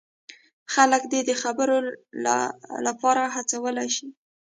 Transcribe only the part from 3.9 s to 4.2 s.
شي.